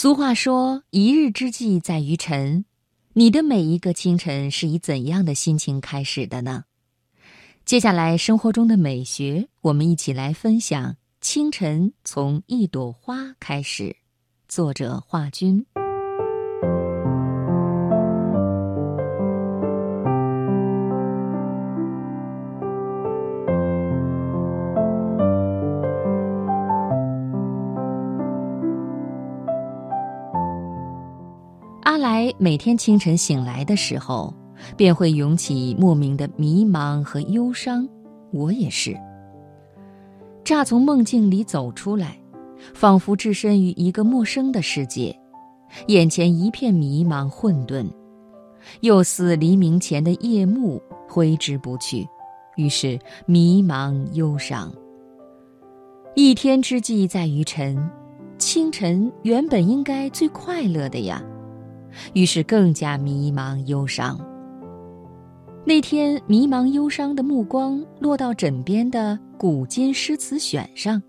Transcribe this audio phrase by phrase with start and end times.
[0.00, 2.64] 俗话说：“一日之计在于晨。”
[3.14, 6.66] 你的每一个清晨是以怎样的心情开始的呢？
[7.64, 13.96] 接下来，生活中的美学，我们一起来分享：清晨从一朵花开始。
[14.46, 15.66] 作者：华君。
[31.98, 34.32] 阿来每天清晨醒来的时候，
[34.76, 37.88] 便会涌起莫名的迷茫和忧伤。
[38.30, 38.96] 我也是。
[40.44, 42.16] 乍从梦境里走出来，
[42.72, 45.12] 仿佛置身于一个陌生的世界，
[45.88, 47.88] 眼前一片迷茫混沌，
[48.80, 52.06] 又似黎明前的夜幕挥之不去，
[52.54, 54.72] 于是迷茫忧伤。
[56.14, 57.90] 一天之计在于晨，
[58.38, 61.20] 清晨原本应该最快乐的呀。
[62.12, 64.18] 于是更加迷茫忧伤。
[65.64, 71.02] 那天，迷茫忧伤的目光落到枕边的《古今诗词选》上，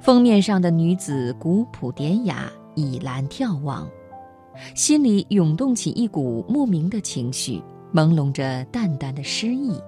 [0.00, 3.86] 封面上的女子古朴典雅，倚栏眺望，
[4.74, 9.78] 心里涌动起一股莫名的情绪，朦胧着淡淡的诗意。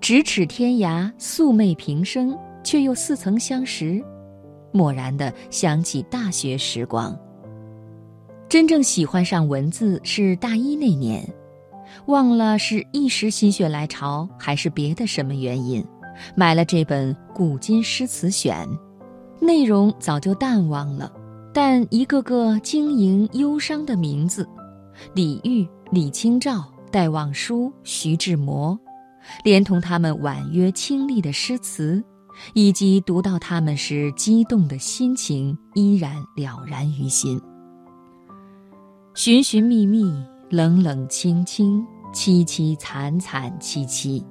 [0.00, 4.00] 咫尺天涯，素昧平生，却又似曾相识，
[4.72, 7.18] 蓦然的想起大学时光。
[8.48, 11.22] 真正喜欢上文字是大一那年，
[12.06, 15.84] 忘了是一时心血来潮，还是别的什么原因，
[16.34, 18.66] 买了这本《古今诗词选》，
[19.44, 21.12] 内容早就淡忘了，
[21.52, 24.48] 但一个个晶莹忧伤的名字，
[25.14, 28.78] 李煜、李清照、戴望舒、徐志摩，
[29.44, 32.02] 连同他们婉约清丽的诗词，
[32.54, 37.38] 以及读到他们时激动的心情，依然了然于心。
[39.18, 40.14] 寻寻觅觅，
[40.48, 44.24] 冷冷清清，凄凄惨惨戚戚。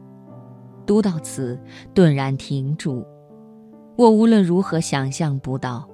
[0.86, 1.59] 读到此，
[1.93, 3.05] 顿然停住。
[3.98, 5.86] 我无论如何想象不到，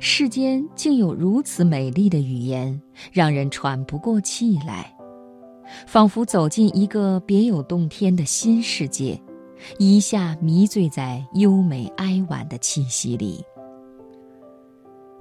[0.00, 2.82] 世间竟有如此美丽的语言，
[3.12, 4.92] 让人喘不过气来，
[5.86, 9.16] 仿佛走进一个别有洞天的新世界，
[9.78, 13.40] 一下迷醉在优美哀婉的气息里。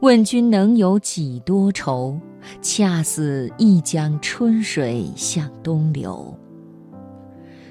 [0.02, 2.20] 问君能有几多愁？
[2.60, 6.36] 恰似一江春水向东流。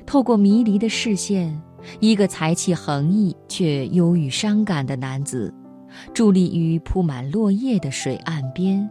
[0.07, 1.61] 透过迷离的视线，
[1.99, 5.53] 一个才气横溢却忧郁伤感的男子，
[6.15, 8.89] 伫立于铺满落叶的水岸边，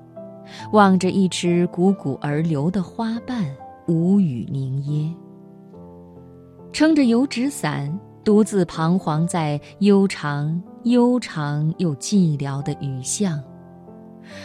[0.73, 3.45] 望着一池汩汩而流的花瓣，
[3.87, 5.15] 无语凝噎。
[6.73, 10.61] 撑着油纸伞，独自彷徨在悠长。
[10.83, 13.41] 悠长又寂寥的雨巷，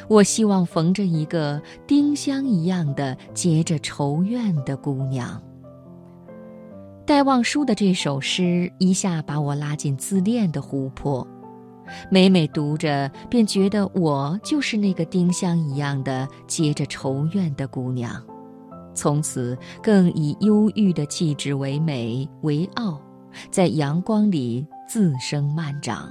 [0.08, 5.40] 我希望逢着一个丁香一样的结着愁怨的姑娘。
[7.06, 11.26] 戴望舒的这首诗一下把我拉进自恋的湖泊，
[12.10, 18.20] 每每读着，便觉得我就是那个丁香一样的结着愁怨的姑娘。
[18.94, 23.00] 从此，更以忧郁的气质为美为傲，
[23.50, 26.08] 在阳光里自生漫长。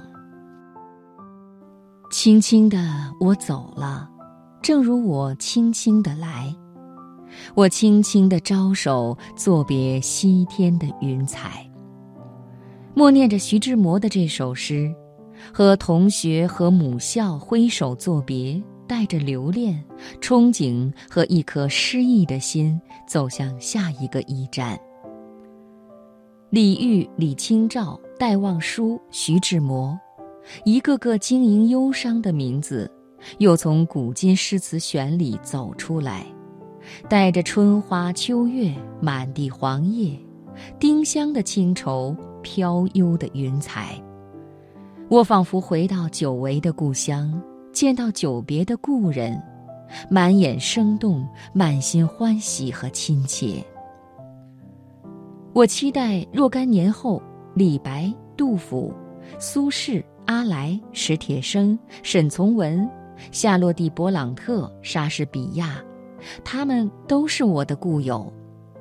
[2.16, 2.78] 轻轻的
[3.18, 4.08] 我走了，
[4.62, 6.54] 正如我轻轻的来。
[7.56, 11.68] 我轻轻的招手作别西天的云彩。
[12.94, 14.94] 默念着徐志摩的这首诗，
[15.52, 19.84] 和同学和母校挥手作别，带着留恋、
[20.20, 24.78] 憧憬和一颗诗意的心，走向下一个驿站。
[26.50, 29.98] 李煜、李清照、戴望舒、徐志摩。
[30.64, 32.90] 一个个晶莹忧伤的名字，
[33.38, 36.26] 又从《古今诗词选》里走出来，
[37.08, 40.18] 带着春花秋月、满地黄叶、
[40.78, 44.00] 丁香的清愁、飘悠的云彩。
[45.08, 47.40] 我仿佛回到久违的故乡，
[47.72, 49.40] 见到久别的故人，
[50.10, 53.64] 满眼生动，满心欢喜和亲切。
[55.52, 57.22] 我期待若干年后，
[57.54, 58.92] 李白、杜甫、
[59.38, 60.02] 苏轼。
[60.26, 62.88] 阿来、史铁生、沈从文、
[63.30, 65.82] 夏洛蒂·勃朗特、莎士比亚，
[66.42, 68.32] 他们都是我的故友，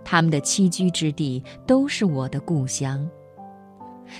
[0.05, 3.05] 他们的栖居之地都是我的故乡。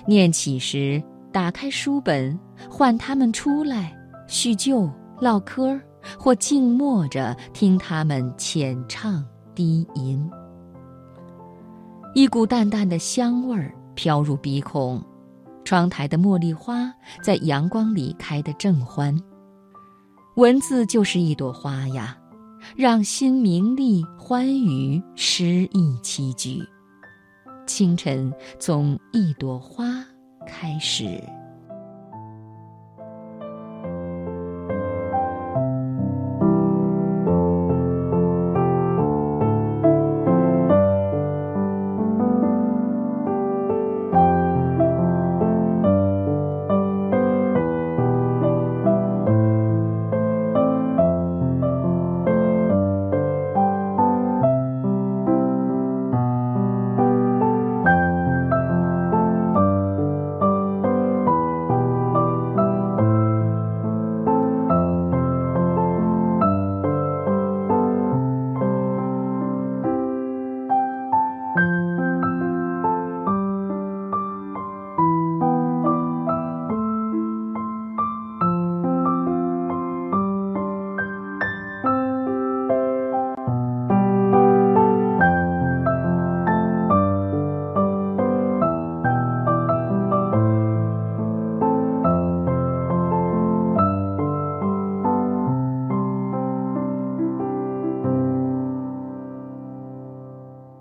[0.05, 2.37] 念起时，打开书本，
[2.69, 3.95] 唤他们出来
[4.27, 5.79] 叙旧、唠嗑，
[6.19, 9.23] 或静默着听他们浅唱
[9.55, 10.29] 低吟。
[12.13, 15.01] 一股淡淡的香味儿飘入鼻孔。
[15.63, 16.93] 窗台的茉莉花
[17.23, 19.17] 在阳光里开得正欢，
[20.35, 22.17] 文字就是一朵花呀，
[22.75, 26.61] 让心明丽欢愉，诗意栖居。
[27.65, 29.85] 清晨从一朵花
[30.45, 31.21] 开始。